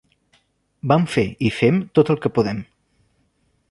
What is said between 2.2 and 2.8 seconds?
que podem.